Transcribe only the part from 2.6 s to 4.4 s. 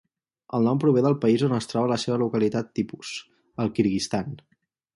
tipus: el Kirguizistan.